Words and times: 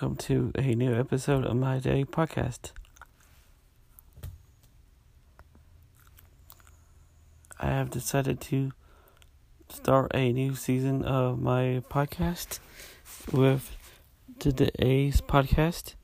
welcome 0.00 0.16
to 0.16 0.52
a 0.54 0.76
new 0.76 0.94
episode 0.94 1.44
of 1.44 1.56
my 1.56 1.80
day 1.80 2.04
podcast. 2.04 2.70
I 7.58 7.66
have 7.66 7.90
decided 7.90 8.40
to 8.42 8.70
start 9.68 10.12
a 10.14 10.32
new 10.32 10.54
season 10.54 11.04
of 11.04 11.40
my 11.40 11.82
podcast 11.90 12.60
with 13.32 13.76
today's 14.38 15.20
podcast. 15.20 15.94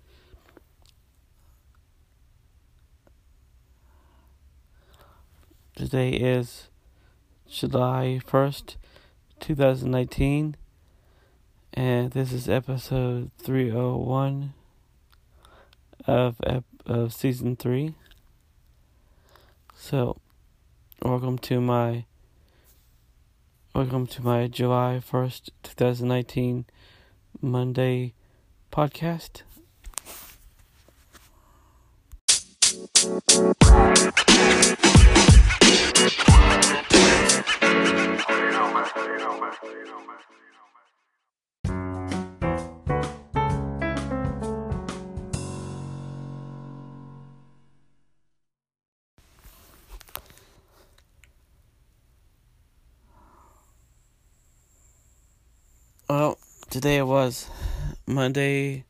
Today 5.77 6.11
is 6.15 6.69
July 7.49 8.21
1st, 8.27 8.75
2019 9.39 10.57
and 11.77 12.13
this 12.13 12.33
is 12.33 12.49
episode 12.49 13.33
301 13.39 14.55
of 16.07 16.37
of 16.87 17.13
season 17.13 17.57
3 17.57 17.97
so 19.75 20.17
welcome 21.03 21.37
to 21.37 21.61
my 21.61 22.05
welcome 23.75 24.07
to 24.07 24.23
my 24.23 24.47
July 24.47 25.03
1st 25.05 25.51
2019 25.65 26.65
Monday 27.43 28.15
podcast 28.71 29.43
today 56.75 57.01
was 57.03 57.49
Monday, 58.05 58.85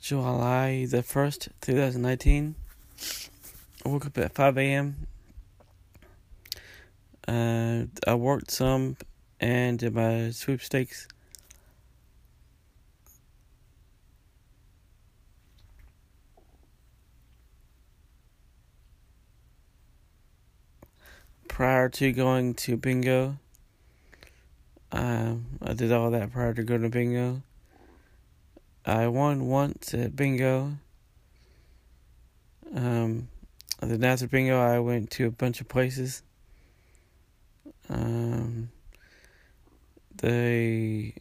July 0.00 0.86
the 0.88 1.02
1st, 1.02 1.48
2019. 1.60 2.54
I 3.84 3.88
woke 3.90 4.06
up 4.06 4.16
at 4.16 4.32
5 4.32 4.56
a.m. 4.56 5.06
Uh, 7.28 7.82
I 8.06 8.14
worked 8.14 8.50
some 8.50 8.96
and 9.38 9.78
did 9.78 9.94
my 9.94 10.30
sweepstakes. 10.30 11.06
Prior 21.46 21.90
to 21.90 22.12
going 22.12 22.54
to 22.54 22.78
bingo, 22.78 23.36
um, 24.96 25.46
I 25.62 25.74
did 25.74 25.92
all 25.92 26.10
that 26.10 26.32
prior 26.32 26.54
to 26.54 26.62
going 26.62 26.82
to 26.82 26.88
bingo. 26.88 27.42
I 28.84 29.08
won 29.08 29.46
once 29.46 29.92
at 29.94 30.16
bingo. 30.16 30.72
Um, 32.74 33.28
then 33.80 34.04
after 34.04 34.26
bingo, 34.26 34.58
I 34.58 34.78
went 34.78 35.10
to 35.12 35.26
a 35.26 35.30
bunch 35.30 35.60
of 35.60 35.68
places. 35.68 36.22
Um, 37.88 38.70
the 40.16 41.12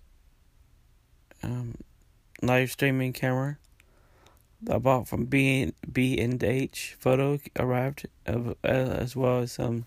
um, 1.44 1.76
live 2.42 2.72
streaming 2.72 3.14
camera 3.14 3.58
I 4.72 4.78
bought 4.80 5.08
from 5.08 5.26
B 5.26 5.74
B 5.92 6.18
and 6.20 6.44
H 6.44 6.96
photo 6.98 7.40
arrived, 7.60 8.08
uh, 8.26 8.54
as 8.64 9.16
well 9.16 9.40
as 9.40 9.60
um 9.60 9.86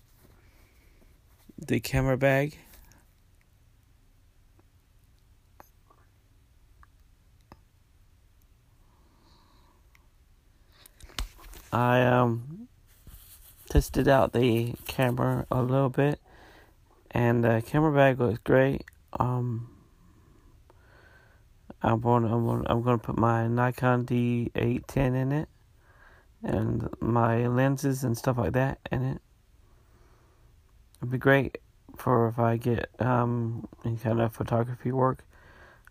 the 1.58 1.80
camera 1.80 2.16
bag. 2.16 2.58
I 11.72 12.02
um 12.02 12.68
tested 13.68 14.08
out 14.08 14.32
the 14.32 14.74
camera 14.86 15.46
a 15.50 15.62
little 15.62 15.90
bit, 15.90 16.18
and 17.10 17.44
the 17.44 17.62
camera 17.66 17.92
bag 17.92 18.18
looks 18.18 18.38
great. 18.38 18.84
Um, 19.18 19.68
I'm 21.82 22.00
going 22.00 22.24
I'm 22.24 22.46
going 22.46 22.64
I'm 22.66 22.82
to 22.82 22.98
put 22.98 23.18
my 23.18 23.46
Nikon 23.46 24.06
D810 24.06 24.96
in 24.96 25.32
it, 25.32 25.48
and 26.42 26.88
my 27.00 27.46
lenses 27.46 28.02
and 28.02 28.16
stuff 28.16 28.38
like 28.38 28.54
that 28.54 28.78
in 28.90 29.02
it. 29.04 29.20
It'd 31.00 31.10
be 31.10 31.18
great 31.18 31.58
for 31.96 32.28
if 32.28 32.38
I 32.38 32.56
get 32.56 32.88
um 32.98 33.68
any 33.84 33.96
kind 33.96 34.20
of 34.20 34.32
photography 34.32 34.90
work, 34.90 35.22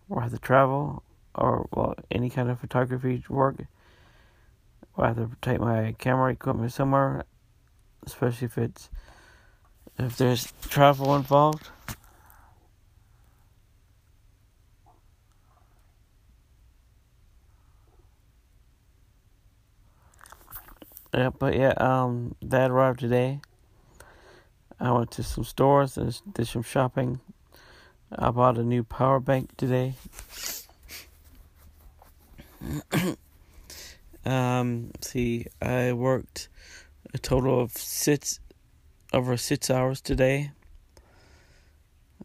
or 0.08 0.22
have 0.22 0.32
to 0.32 0.38
travel, 0.38 1.04
or 1.36 1.68
well 1.72 1.94
any 2.10 2.30
kind 2.30 2.50
of 2.50 2.58
photography 2.58 3.22
work 3.28 3.60
or 3.60 3.68
I 4.98 5.08
have 5.08 5.16
to 5.16 5.30
take 5.40 5.60
my 5.60 5.94
camera 5.98 6.32
equipment 6.32 6.72
somewhere, 6.72 7.24
especially 8.04 8.46
if 8.46 8.58
it's 8.58 8.90
if 9.98 10.16
there's 10.16 10.52
travel 10.62 11.14
involved. 11.14 11.70
Yeah, 21.14 21.30
but 21.30 21.56
yeah, 21.56 21.72
um, 21.78 22.34
that 22.42 22.70
arrived 22.70 23.00
today. 23.00 23.40
I 24.78 24.92
went 24.92 25.10
to 25.12 25.22
some 25.22 25.44
stores 25.44 25.96
and 25.96 26.16
did 26.32 26.46
some 26.46 26.62
shopping. 26.62 27.20
I 28.16 28.30
bought 28.30 28.58
a 28.58 28.62
new 28.62 28.84
power 28.84 29.18
bank 29.18 29.56
today. 29.56 29.94
Um, 34.28 34.90
see, 35.00 35.46
I 35.62 35.94
worked 35.94 36.50
a 37.14 37.18
total 37.18 37.62
of 37.62 37.72
six 37.72 38.40
over 39.14 39.38
six 39.38 39.70
hours 39.70 40.02
today. 40.02 40.50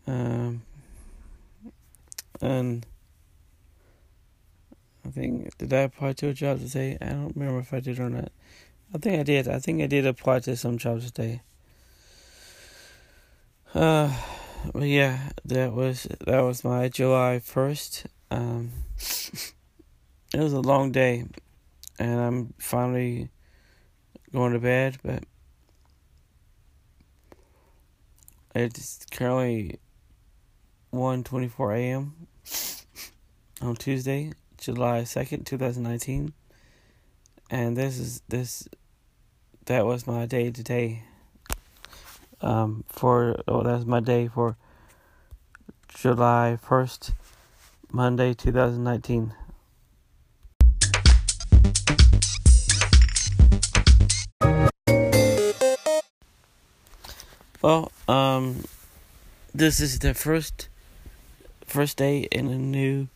Um, 0.06 0.64
and 2.42 2.86
I 5.06 5.12
think 5.12 5.58
did 5.58 5.72
I 5.72 5.80
apply 5.80 6.12
to 6.14 6.28
a 6.28 6.34
job 6.34 6.60
today? 6.60 6.98
I 7.00 7.06
don't 7.06 7.38
remember 7.38 7.60
if 7.60 7.74
I 7.74 7.80
did 7.80 8.02
or 8.02 8.10
not. 8.10 8.34
I 8.94 8.98
think 8.98 9.22
I 9.22 9.24
did. 9.24 9.48
I 9.48 9.60
think 9.60 9.82
I 9.82 9.88
did 9.88 10.06
apply 10.06 10.42
to 10.42 10.58
some 10.58 10.78
jobs 10.78 11.10
today. 11.10 11.42
Uh, 13.74 14.14
but 14.74 14.90
yeah, 14.90 15.30
that 15.46 15.72
was 15.72 16.06
that 16.28 16.42
was 16.42 16.66
my 16.66 16.90
July 16.90 17.40
first. 17.40 18.08
Um, 18.30 18.72
it 19.00 20.40
was 20.40 20.52
a 20.52 20.60
long 20.60 20.92
day 20.92 21.28
and 22.00 22.20
I'm 22.20 22.54
finally 22.58 23.30
going 24.32 24.54
to 24.54 24.60
bed, 24.60 24.98
but 25.04 25.24
it's 28.56 29.06
currently 29.12 29.80
1:24 30.92 31.78
a.m. 31.78 32.28
on 33.62 33.76
Tuesday, 33.76 34.32
July 34.58 35.02
2nd, 35.02 35.46
2019. 35.46 36.34
And 37.50 37.78
this 37.78 38.00
is 38.00 38.22
this 38.30 38.68
that 39.66 39.86
was 39.86 40.08
my 40.08 40.26
day 40.26 40.52
today. 40.52 41.04
Um 42.42 42.84
for 42.88 43.42
oh 43.48 43.64
that's 43.64 43.86
my 43.86 44.00
day 44.00 44.28
for 44.28 44.58
July 45.88 46.58
1st, 46.62 47.14
Monday 47.92 48.34
2019. 48.34 49.34
Well, 57.64 57.94
um, 58.10 58.66
this 59.56 59.80
is 59.80 60.00
the 60.00 60.14
first 60.14 60.68
first 61.66 61.96
day 61.96 62.28
in 62.30 62.50
a 62.50 62.58
new 62.58 63.08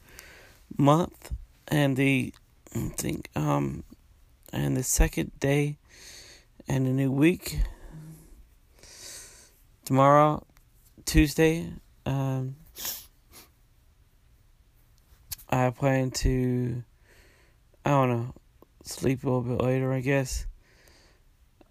month, 0.77 1.33
and 1.67 1.97
the 1.97 2.33
I 2.73 2.87
think 2.95 3.29
um, 3.35 3.83
and 4.53 4.77
the 4.77 4.83
second 4.83 5.37
day 5.41 5.75
in 6.65 6.85
a 6.85 6.93
new 6.93 7.11
week. 7.11 7.59
Tomorrow, 9.83 10.45
Tuesday, 11.03 11.69
um, 12.05 12.55
I 15.49 15.71
plan 15.71 16.11
to 16.23 16.83
I 17.85 17.89
don't 17.89 18.09
know 18.09 18.33
sleep 18.85 19.25
a 19.25 19.29
little 19.29 19.41
bit 19.41 19.61
later. 19.61 19.91
I 19.91 19.99
guess 19.99 20.45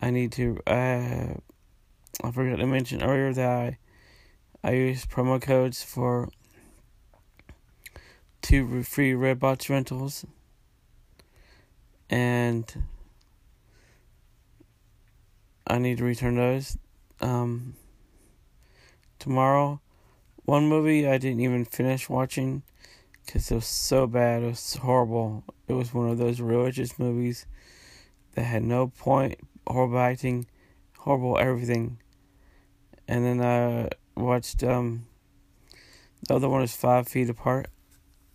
I 0.03 0.11
need 0.11 0.33
to. 0.33 0.61
Uh, 0.67 1.41
I 2.25 2.31
forgot 2.31 2.57
to 2.57 2.67
mention 2.67 3.03
earlier 3.03 3.33
that 3.33 3.49
I 3.49 3.79
I 4.65 4.73
use 4.73 5.07
promo 5.07 5.41
codes 5.41 5.83
for 5.83 6.29
two 8.43 8.83
free 8.83 9.13
Redbox 9.13 9.69
rentals, 9.69 10.25
and 12.09 12.85
I 15.67 15.79
need 15.79 15.99
to 15.99 16.05
return 16.05 16.37
those. 16.37 16.79
Um, 17.21 17.77
tomorrow, 19.19 19.81
one 20.45 20.69
movie 20.69 21.07
I 21.07 21.19
didn't 21.19 21.41
even 21.41 21.65
finish 21.65 22.09
watching 22.09 22.63
because 23.25 23.51
it 23.51 23.55
was 23.55 23.67
so 23.67 24.07
bad. 24.07 24.43
It 24.43 24.47
was 24.47 24.75
horrible. 24.77 25.45
It 25.69 25.75
was 25.75 25.93
one 25.93 26.09
of 26.09 26.19
those 26.19 26.41
religious 26.41 26.99
movies 26.99 27.47
that 28.35 28.45
had 28.45 28.63
no 28.63 28.89
point, 28.89 29.39
horrible 29.67 29.99
acting, 29.99 30.47
horrible 30.99 31.39
everything. 31.39 31.99
And 33.09 33.25
then 33.25 33.41
I 33.43 33.91
watched 34.17 34.63
um 34.63 35.07
the 36.27 36.35
other 36.35 36.49
one 36.49 36.63
is 36.63 36.75
Five 36.75 37.07
Feet 37.09 37.31
Apart, 37.31 37.69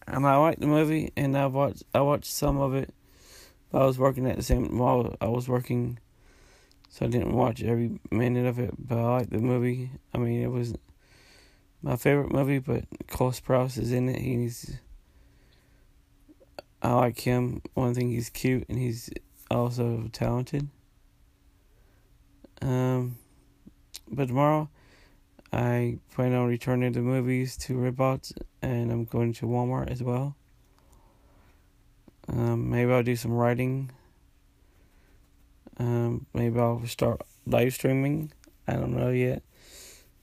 and 0.08 0.26
I 0.26 0.38
liked 0.38 0.62
the 0.62 0.68
movie, 0.68 1.12
and 1.18 1.38
I 1.38 1.48
watched 1.48 1.84
I 1.94 2.02
watched 2.02 2.32
some 2.32 2.60
of 2.60 2.74
it. 2.74 2.94
I 3.74 3.86
was 3.86 3.98
working 3.98 4.28
at 4.28 4.36
the 4.36 4.44
same 4.44 4.78
while 4.78 5.16
I 5.22 5.28
was 5.28 5.48
working, 5.48 6.00
so 6.90 7.06
I 7.06 7.10
didn't 7.10 7.34
watch 7.34 7.64
every 7.64 8.00
minute 8.12 8.46
of 8.46 8.60
it. 8.60 8.72
But 8.78 8.98
I 8.98 9.18
liked 9.18 9.32
the 9.32 9.40
movie. 9.40 9.92
I 10.14 10.18
mean, 10.18 10.42
it 10.42 10.52
was 10.52 10.76
my 11.82 11.96
favorite 11.96 12.32
movie, 12.32 12.60
but 12.60 12.86
Cole 13.08 13.32
Sprouse 13.32 13.78
is 13.78 13.92
in 13.92 14.10
it. 14.10 14.20
He's 14.20 14.78
I 16.82 16.94
like 16.94 17.20
him. 17.20 17.62
One 17.74 17.94
thing, 17.94 18.10
he's 18.10 18.30
cute 18.30 18.66
and 18.68 18.78
he's 18.78 19.10
also 19.50 20.10
talented. 20.12 20.68
Um, 22.62 23.18
but 24.12 24.28
tomorrow, 24.28 24.70
I 25.54 25.98
plan 26.14 26.34
on 26.34 26.48
returning 26.48 26.92
the 26.92 27.02
movies 27.02 27.58
to 27.58 27.74
Redbox, 27.74 28.34
and 28.62 28.92
I'm 28.92 29.06
going 29.06 29.34
to 29.34 29.46
Walmart 29.46 29.90
as 29.90 30.04
well. 30.04 30.36
Um, 32.28 32.70
maybe 32.70 32.92
I'll 32.92 33.04
do 33.04 33.16
some 33.16 33.32
writing. 33.32 33.92
Um, 35.78 36.26
maybe 36.34 36.60
I'll 36.60 36.86
start 36.86 37.22
live 37.46 37.74
streaming. 37.74 38.32
I 38.68 38.74
don't 38.74 38.96
know 38.96 39.10
yet. 39.10 39.44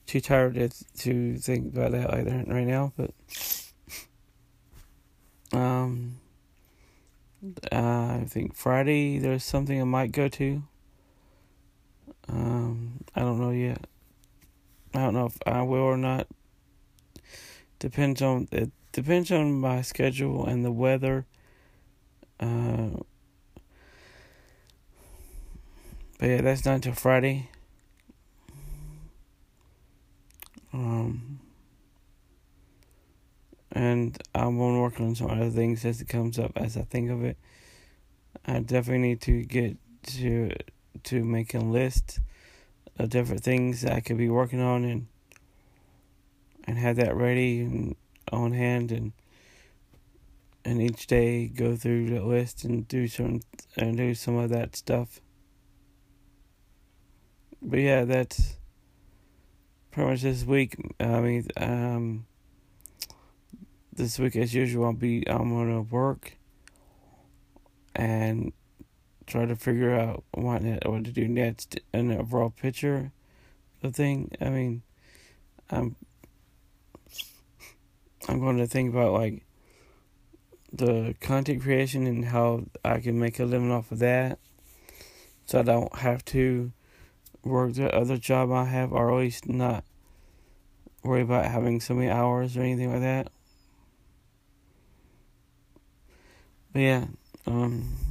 Too 0.06 0.20
tired 0.20 0.55
to, 0.55 0.70
to 1.00 1.37
think 1.37 1.75
about 1.75 1.93
that 1.93 2.14
either 2.14 2.44
right 2.46 2.67
now, 2.67 2.93
but 2.96 3.11
um, 5.52 6.17
uh, 7.70 8.20
I 8.20 8.25
think 8.26 8.55
Friday 8.55 9.19
there's 9.19 9.44
something 9.44 9.81
I 9.81 9.85
might 9.85 10.12
go 10.12 10.29
to. 10.29 10.62
Um, 12.29 12.88
I 13.18 13.22
don't 13.22 13.40
know 13.40 13.50
yet. 13.50 13.84
I 14.94 15.00
don't 15.00 15.14
know 15.14 15.26
if 15.26 15.36
I 15.44 15.62
will 15.62 15.80
or 15.80 15.96
not. 15.96 16.28
Depends 17.80 18.22
on 18.22 18.46
it 18.52 18.70
depends 18.92 19.32
on 19.32 19.60
my 19.60 19.82
schedule 19.82 20.46
and 20.46 20.64
the 20.64 20.70
weather. 20.70 21.26
Uh, 22.38 23.00
but 26.20 26.26
yeah, 26.26 26.42
that's 26.42 26.64
not 26.64 26.76
until 26.76 26.92
Friday. 26.92 27.50
Um, 30.72 31.40
and 33.72 34.16
I'm 34.32 34.58
gonna 34.58 34.80
work 34.80 35.00
on 35.00 35.16
some 35.16 35.28
other 35.28 35.50
things 35.50 35.84
as 35.84 36.00
it 36.00 36.06
comes 36.06 36.38
up 36.38 36.52
as 36.54 36.76
I 36.76 36.82
think 36.82 37.10
of 37.10 37.24
it. 37.24 37.36
I 38.46 38.60
definitely 38.60 39.08
need 39.08 39.20
to 39.22 39.42
get 39.42 39.76
to 40.04 40.52
to 41.02 41.24
make 41.24 41.52
a 41.54 41.58
list 41.58 42.20
of 42.98 43.10
different 43.10 43.42
things 43.42 43.82
that 43.82 43.92
I 43.92 44.00
could 44.00 44.18
be 44.18 44.28
working 44.28 44.60
on 44.60 44.84
and 44.84 45.06
and 46.64 46.76
have 46.78 46.96
that 46.96 47.16
ready 47.16 47.60
and 47.60 47.96
on 48.30 48.52
hand 48.52 48.92
and 48.92 49.12
and 50.64 50.82
each 50.82 51.06
day 51.06 51.46
go 51.46 51.76
through 51.76 52.10
the 52.10 52.22
list 52.22 52.64
and 52.64 52.86
do 52.88 53.08
some 53.08 53.40
and 53.76 53.96
do 53.96 54.14
some 54.14 54.36
of 54.36 54.50
that 54.50 54.76
stuff. 54.76 55.20
But 57.62 57.80
yeah, 57.80 58.04
that's 58.04 58.56
pretty 59.90 60.10
much 60.10 60.22
this 60.22 60.44
week. 60.44 60.76
I 61.00 61.20
mean, 61.20 61.48
um, 61.56 62.26
this 63.92 64.18
week 64.18 64.36
as 64.36 64.54
usual, 64.54 64.86
I'll 64.86 64.92
be 64.92 65.28
I'm 65.28 65.50
gonna 65.50 65.82
work 65.82 66.36
and 67.94 68.52
try 69.28 69.44
to 69.44 69.54
figure 69.54 69.94
out 69.94 70.25
what 70.32 70.62
what 70.86 71.04
to 71.04 71.12
do 71.12 71.28
next 71.28 71.78
the 71.92 72.19
overall 72.19 72.50
picture 72.50 73.12
of 73.82 73.94
thing. 73.94 74.32
I 74.40 74.48
mean, 74.48 74.82
I'm 75.70 75.96
I'm 78.28 78.40
going 78.40 78.58
to 78.58 78.66
think 78.66 78.90
about 78.90 79.12
like 79.12 79.44
the 80.72 81.14
content 81.20 81.62
creation 81.62 82.06
and 82.06 82.25
how 82.25 82.64
I 82.84 83.00
can 83.00 83.19
make 83.19 83.38
a 83.38 83.44
living 83.44 83.70
off 83.70 83.92
of 83.92 83.98
that, 84.00 84.38
so 85.46 85.60
I 85.60 85.62
don't 85.62 85.94
have 85.96 86.25
to 86.26 86.72
work 87.44 87.75
the 87.75 87.94
other 87.94 88.16
job 88.16 88.50
I 88.50 88.64
have, 88.64 88.92
or 88.92 89.12
at 89.12 89.19
least 89.19 89.48
not 89.48 89.84
worry 91.02 91.22
about 91.22 91.46
having 91.46 91.80
so 91.80 91.94
many 91.94 92.10
hours 92.10 92.56
or 92.56 92.62
anything 92.62 92.92
like 92.92 93.02
that. 93.02 93.30
But 96.72 96.80
yeah, 96.80 97.04
um, 97.46 98.07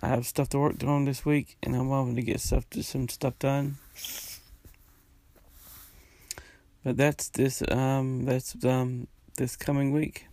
I 0.00 0.08
have 0.08 0.26
stuff 0.26 0.48
to 0.50 0.58
work 0.58 0.82
on 0.84 1.06
this 1.06 1.24
week, 1.24 1.56
and 1.62 1.74
I'm 1.74 1.88
hoping 1.88 2.14
to 2.14 2.22
get 2.22 2.40
stuff 2.40 2.64
some 2.82 3.08
stuff 3.08 3.36
done. 3.40 3.78
But 6.84 6.96
that's 6.96 7.28
this 7.30 7.62
um 7.68 8.24
that's 8.24 8.64
um 8.64 9.08
this 9.36 9.56
coming 9.56 9.92
week. 9.92 10.26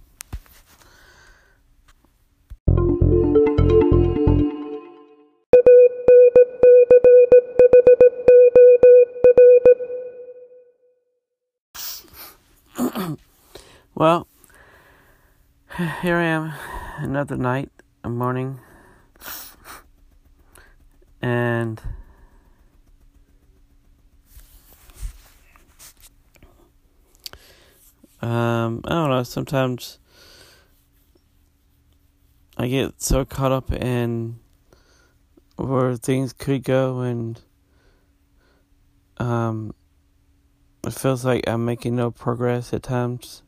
well, 13.96 14.28
here 16.02 16.18
I 16.18 16.26
am, 16.26 16.54
another 17.00 17.36
night, 17.36 17.70
a 18.04 18.10
morning, 18.10 18.60
and 21.26 21.82
um, 28.22 28.82
I 28.86 28.90
don't 28.90 29.10
know. 29.10 29.24
Sometimes 29.24 29.98
I 32.58 32.68
get 32.68 33.02
so 33.02 33.26
caught 33.26 33.52
up 33.52 33.72
in 33.72 34.40
where 35.56 35.96
things 35.96 36.32
could 36.32 36.64
go, 36.64 37.00
and 37.00 37.42
um, 39.18 39.74
it 40.86 40.94
feels 40.94 41.26
like 41.26 41.48
I'm 41.48 41.66
making 41.66 41.96
no 41.96 42.12
progress 42.12 42.72
at 42.72 42.84
times 42.84 43.42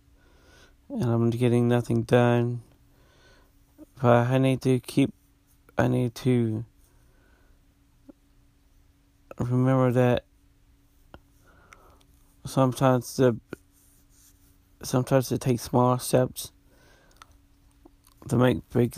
and 0.90 1.04
I'm 1.04 1.30
getting 1.30 1.68
nothing 1.68 2.02
done. 2.04 2.64
But 4.02 4.28
I 4.28 4.40
need 4.40 4.64
to 4.64 4.80
keep, 4.80 5.14
I 5.78 5.88
need 5.88 6.16
to 6.16 6.66
remember 9.40 9.92
that 9.92 10.26
sometimes 12.46 13.16
the, 13.18 13.38
sometimes 14.84 15.32
it 15.32 15.42
takes 15.42 15.64
small 15.64 16.00
steps 16.00 16.52
to 18.30 18.36
make 18.36 18.68
big, 18.70 18.96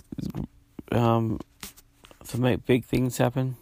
um, 0.91 1.39
to 2.27 2.39
make 2.39 2.65
big 2.65 2.85
things 2.85 3.17
happen. 3.17 3.57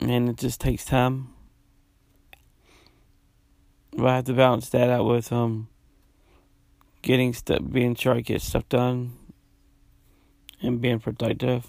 And 0.00 0.28
it 0.28 0.36
just 0.36 0.60
takes 0.60 0.84
time. 0.84 1.34
But 3.96 4.06
I 4.06 4.16
have 4.16 4.24
to 4.26 4.34
balance 4.34 4.68
that 4.70 4.90
out 4.90 5.06
with, 5.06 5.32
um, 5.32 5.68
getting 7.02 7.32
stuff, 7.32 7.60
being 7.70 7.94
sure 7.94 8.14
I 8.14 8.20
get 8.20 8.42
stuff 8.42 8.68
done, 8.68 9.16
and 10.60 10.80
being 10.80 11.00
productive. 11.00 11.66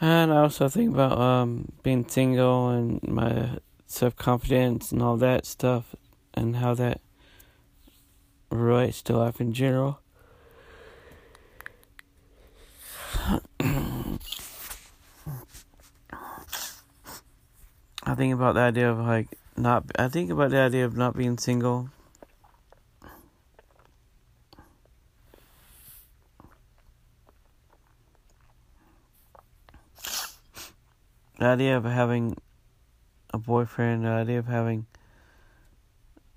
And 0.00 0.32
I 0.32 0.38
also 0.42 0.68
think 0.68 0.92
about 0.92 1.18
um, 1.18 1.72
being 1.82 2.06
single 2.08 2.68
and 2.68 3.02
my 3.02 3.58
self 3.86 4.14
confidence 4.16 4.92
and 4.92 5.02
all 5.02 5.16
that 5.16 5.46
stuff, 5.46 5.94
and 6.34 6.56
how 6.56 6.74
that 6.74 7.00
relates 8.50 9.00
to 9.02 9.16
life 9.16 9.40
in 9.40 9.52
general. 9.52 10.00
I 18.08 18.14
think 18.14 18.34
about 18.34 18.54
the 18.54 18.60
idea 18.60 18.90
of 18.90 18.98
like 18.98 19.28
not. 19.56 19.84
I 19.98 20.08
think 20.08 20.30
about 20.30 20.50
the 20.50 20.58
idea 20.58 20.84
of 20.84 20.96
not 20.96 21.16
being 21.16 21.38
single 21.38 21.88
the 31.46 31.52
idea 31.52 31.76
of 31.76 31.84
having 31.84 32.36
a 33.30 33.38
boyfriend, 33.38 34.04
the 34.04 34.08
idea 34.08 34.38
of 34.40 34.46
having 34.46 34.84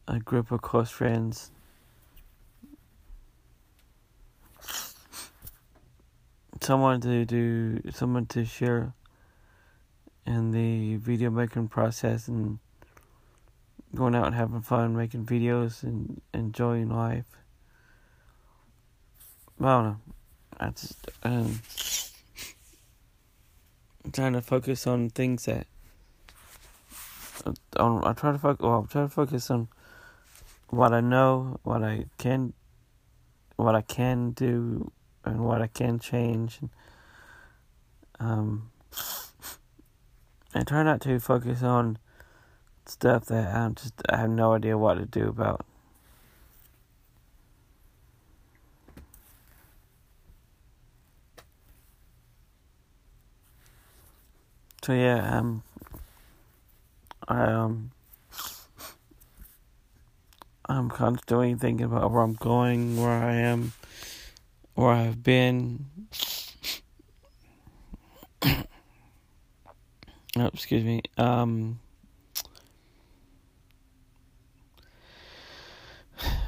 a 0.08 0.20
group 0.20 0.52
of 0.52 0.62
close 0.62 0.92
friends. 0.92 1.50
Someone 6.62 7.02
to 7.02 7.26
do, 7.26 7.82
someone 7.92 8.28
to 8.28 8.46
share 8.46 8.94
in 10.28 10.52
the 10.52 10.98
video 10.98 11.32
making 11.32 11.70
process 11.70 12.28
and 12.28 12.60
going 13.96 14.14
out 14.14 14.28
and 14.28 14.36
having 14.36 14.62
fun, 14.62 14.96
making 14.96 15.26
videos 15.26 15.82
and 15.82 16.22
enjoying 16.36 16.90
life. 16.90 17.26
I 19.60 19.64
don't 19.64 19.84
know. 19.86 19.98
Just 20.76 21.10
um, 21.24 21.60
Trying 24.12 24.34
to 24.34 24.42
focus 24.42 24.88
on 24.88 25.10
things 25.10 25.46
that 25.46 25.68
on 27.78 28.04
I 28.04 28.14
try 28.14 28.32
to 28.32 28.38
focus. 28.38 28.64
Well, 28.64 28.80
I'm 28.80 28.88
trying 28.88 29.08
to 29.08 29.14
focus 29.14 29.52
on 29.52 29.68
what 30.70 30.94
I 30.94 31.02
know, 31.02 31.60
what 31.64 31.84
I 31.84 32.06
can, 32.18 32.54
what 33.56 33.76
I 33.76 33.82
can 33.82 34.32
do, 34.32 34.92
and 35.26 35.46
what 35.46 35.62
I 35.62 35.68
can 35.68 36.00
change. 36.00 36.60
Um, 38.20 38.72
I 40.56 40.64
try 40.64 40.84
not 40.84 41.02
to 41.02 41.20
focus 41.20 41.62
on 41.62 42.00
stuff 42.86 43.26
that 43.26 43.56
I'm 43.56 43.76
just 43.76 43.94
I 44.10 44.18
have 44.18 44.30
no 44.30 44.54
idea 44.54 44.78
what 44.78 44.96
to 44.96 45.06
do 45.06 45.28
about. 45.28 45.66
So 54.82 54.94
yeah, 54.94 55.38
um, 55.38 55.62
I 57.28 57.44
um, 57.44 57.92
I'm 60.66 60.90
constantly 60.90 61.54
thinking 61.54 61.86
about 61.86 62.12
where 62.12 62.22
I'm 62.22 62.34
going, 62.34 63.00
where 63.00 63.12
I 63.12 63.36
am, 63.36 63.74
where 64.76 64.90
I've 64.92 65.22
been. 65.22 65.86
oh, 68.46 68.66
excuse 70.38 70.84
me. 70.84 71.02
Um, 71.18 71.80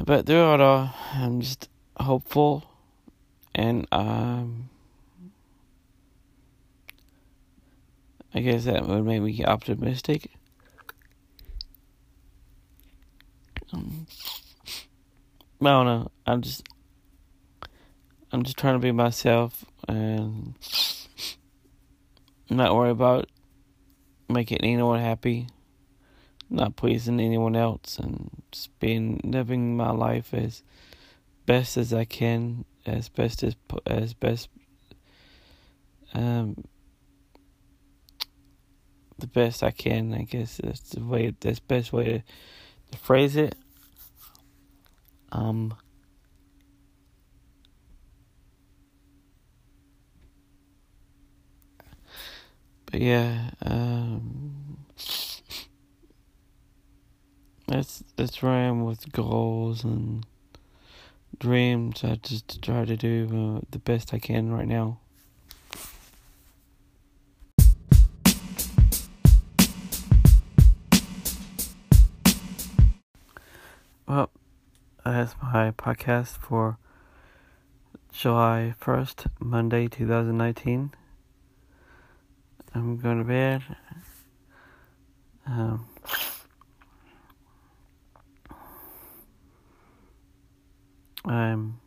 but 0.03 0.25
through 0.25 0.53
it 0.53 0.61
all, 0.61 0.95
I'm 1.13 1.41
just 1.41 1.67
hopeful, 1.99 2.63
and 3.53 3.85
um. 3.91 4.70
I 8.33 8.39
guess 8.39 8.65
that 8.65 8.87
would 8.87 9.05
make 9.05 9.21
me 9.21 9.43
optimistic. 9.43 10.31
Um, 13.73 14.07
I 15.61 15.65
don't 15.65 15.85
know. 15.85 16.11
I'm 16.25 16.41
just, 16.41 16.67
I'm 18.31 18.43
just 18.43 18.57
trying 18.57 18.75
to 18.75 18.79
be 18.79 18.91
myself 18.91 19.65
and 19.87 20.55
not 22.49 22.75
worry 22.75 22.89
about 22.89 23.29
making 24.29 24.59
anyone 24.61 24.99
happy, 24.99 25.47
not 26.49 26.75
pleasing 26.75 27.19
anyone 27.19 27.55
else, 27.55 27.99
and 27.99 28.29
just 28.51 28.77
being 28.79 29.19
living 29.23 29.75
my 29.75 29.91
life 29.91 30.33
as 30.33 30.63
best 31.45 31.77
as 31.77 31.93
I 31.93 32.05
can, 32.05 32.65
as 32.85 33.09
best 33.09 33.43
as 33.43 33.55
as 33.85 34.13
best 34.13 34.49
um 36.13 36.55
the 39.21 39.27
best 39.27 39.63
I 39.63 39.71
can. 39.71 40.13
I 40.13 40.23
guess 40.23 40.59
that's 40.63 40.81
the 40.89 41.03
way. 41.03 41.33
That's 41.39 41.59
the 41.59 41.65
best 41.67 41.93
way 41.93 42.05
to, 42.05 42.23
to 42.91 42.97
phrase 42.97 43.35
it. 43.35 43.55
Um. 45.31 45.75
But 52.91 52.99
yeah, 52.99 53.51
um, 53.61 54.77
that's 57.67 58.03
that's 58.17 58.41
where 58.43 58.51
I 58.51 58.63
am 58.63 58.83
with 58.83 59.13
goals 59.13 59.85
and 59.85 60.25
dreams. 61.39 62.03
I 62.03 62.15
just 62.15 62.61
try 62.61 62.83
to 62.83 62.97
do 62.97 63.29
uh, 63.31 63.65
the 63.71 63.79
best 63.79 64.13
I 64.13 64.19
can 64.19 64.51
right 64.51 64.67
now. 64.67 64.99
My 75.53 75.69
podcast 75.71 76.37
for 76.37 76.77
July 78.09 78.73
1st, 78.79 79.27
Monday, 79.41 79.89
2019. 79.89 80.93
I'm 82.73 82.97
going 82.97 83.17
to 83.17 83.25
bed. 83.25 83.61
Um, 85.45 85.87
I'm 91.25 91.81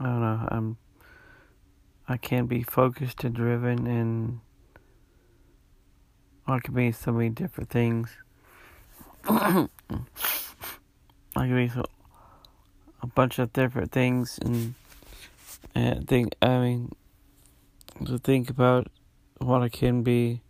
I 0.00 0.04
don't 0.04 0.20
know. 0.20 0.48
I'm 0.50 0.76
I 2.08 2.16
can't 2.16 2.48
be 2.48 2.64
focused 2.64 3.22
and 3.22 3.34
driven 3.34 3.86
and 3.86 4.40
it 6.48 6.62
could 6.62 6.74
be 6.74 6.92
so 6.92 7.12
many 7.12 7.30
different 7.30 7.70
things. 7.70 8.10
I 9.28 9.68
could 11.34 11.56
be 11.56 11.68
so, 11.68 11.84
a 13.02 13.06
bunch 13.06 13.38
of 13.38 13.52
different 13.52 13.92
things, 13.92 14.38
and 14.42 14.74
and 15.74 16.06
think. 16.06 16.34
I 16.42 16.58
mean, 16.58 16.92
to 18.04 18.18
think 18.18 18.50
about 18.50 18.88
what 19.38 19.62
I 19.62 19.68
can 19.68 20.02
be, 20.02 20.42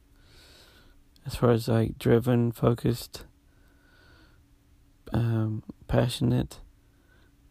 as 1.24 1.36
far 1.36 1.50
as 1.50 1.68
like 1.68 1.98
driven, 1.98 2.50
focused, 2.50 3.24
um, 5.12 5.62
passionate, 5.86 6.60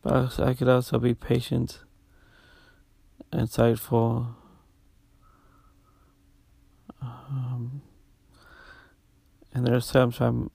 but 0.01 0.38
I 0.39 0.53
could 0.53 0.67
also 0.67 1.00
be 1.00 1.13
patient, 1.13 1.79
insightful. 3.31 4.35
Um, 7.01 7.42
and 9.53 9.65
there's 9.65 9.88
times 9.88 10.19
I'm 10.19 10.50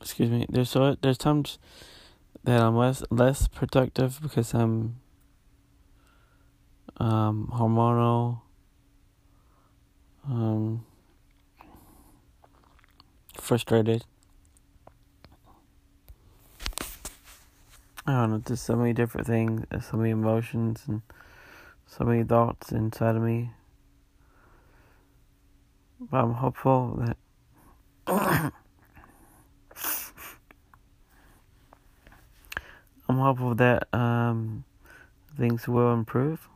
excuse 0.00 0.30
me 0.30 0.46
there's 0.48 0.70
so 0.70 0.96
there's 1.00 1.18
times 1.18 1.58
that 2.44 2.60
I'm 2.60 2.76
less 2.76 3.02
less 3.10 3.48
productive 3.48 4.20
because 4.20 4.54
I'm 4.54 4.96
um 6.98 7.50
hormonal 7.52 8.40
um 10.28 10.84
frustrated 13.40 14.04
I 18.06 18.12
don't 18.12 18.30
know, 18.32 18.42
just 18.46 18.64
so 18.64 18.76
many 18.76 18.92
different 18.92 19.26
things, 19.26 19.64
so 19.80 19.96
many 19.96 20.10
emotions 20.10 20.82
and 20.86 21.00
so 21.86 22.04
many 22.04 22.22
thoughts 22.22 22.70
inside 22.70 23.16
of 23.16 23.22
me. 23.22 23.52
But 26.10 26.18
I'm 26.18 26.34
hopeful 26.34 27.00
that 27.00 27.16
I'm 33.08 33.18
hopeful 33.18 33.54
that 33.56 33.88
um, 33.94 34.64
things 35.36 35.68
will 35.68 35.92
improve. 35.92 36.48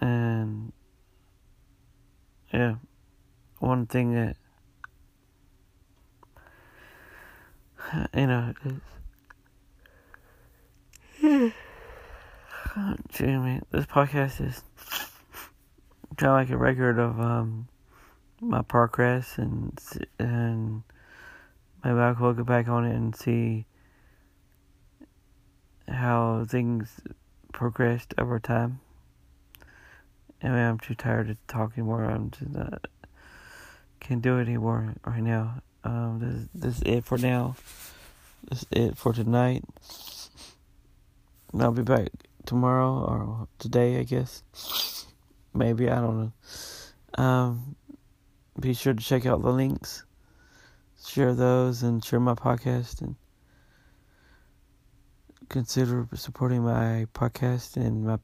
And 0.00 0.72
yeah, 2.52 2.74
one 3.60 3.86
thing 3.86 4.14
that 4.14 4.36
you 8.14 8.26
know 8.26 8.52
is 8.64 8.80
Jimmy, 13.10 13.60
this 13.70 13.86
podcast 13.86 14.40
is 14.46 14.62
kind 16.16 16.30
of 16.32 16.36
like 16.36 16.50
a 16.50 16.56
record 16.56 16.98
of 16.98 17.20
um, 17.20 17.68
my 18.40 18.62
progress 18.62 19.38
and 19.38 19.78
and 20.18 20.82
maybe 21.84 21.98
I 21.98 22.14
could 22.14 22.36
look 22.36 22.46
back 22.46 22.68
on 22.68 22.84
it 22.84 22.94
and 22.94 23.14
see 23.14 23.66
how 25.88 26.44
things 26.48 27.00
progressed 27.52 28.14
over 28.18 28.40
time. 28.40 28.80
Anyway, 30.40 30.60
I'm 30.60 30.78
too 30.78 30.94
tired 30.94 31.28
to 31.28 31.36
talk 31.46 31.72
anymore. 31.76 32.04
I'm 32.04 32.30
just 32.30 32.50
not 32.50 32.86
can't 34.00 34.22
do 34.22 34.38
it 34.38 34.42
anymore 34.42 34.94
right 35.06 35.22
now. 35.22 35.62
Um, 35.84 36.18
this 36.20 36.48
this 36.54 36.76
is 36.76 36.82
it 36.82 37.04
for 37.04 37.18
now. 37.18 37.54
This 38.48 38.62
is 38.62 38.68
it 38.72 38.98
for 38.98 39.12
tonight. 39.12 39.64
I'll 41.58 41.70
be 41.70 41.82
back 41.82 42.08
tomorrow 42.46 43.04
or 43.04 43.48
today, 43.58 43.98
I 43.98 44.02
guess. 44.02 44.42
Maybe 45.54 45.90
I 45.90 46.00
don't 46.00 46.32
know. 47.16 47.22
Um, 47.22 47.76
be 48.58 48.74
sure 48.74 48.94
to 48.94 49.02
check 49.02 49.26
out 49.26 49.42
the 49.42 49.50
links, 49.50 50.04
share 51.06 51.34
those, 51.34 51.82
and 51.82 52.04
share 52.04 52.20
my 52.20 52.34
podcast, 52.34 53.02
and 53.02 53.16
consider 55.48 56.08
supporting 56.14 56.62
my 56.62 57.06
podcast 57.14 57.76
and 57.76 58.04
my 58.04 58.18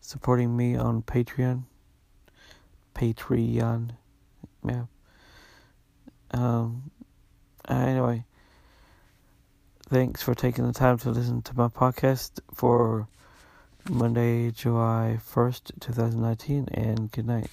supporting 0.00 0.56
me 0.56 0.76
on 0.76 1.02
Patreon. 1.02 1.64
Patreon, 2.94 3.90
yeah. 4.64 4.84
Um. 6.30 6.90
Anyway, 7.68 8.24
thanks 9.88 10.22
for 10.22 10.34
taking 10.34 10.66
the 10.66 10.72
time 10.72 10.98
to 10.98 11.10
listen 11.10 11.42
to 11.42 11.56
my 11.56 11.68
podcast 11.68 12.40
for 12.54 13.08
Monday, 13.90 14.50
July 14.50 15.18
1st, 15.18 15.80
2019, 15.80 16.68
and 16.72 17.10
good 17.10 17.26
night. 17.26 17.50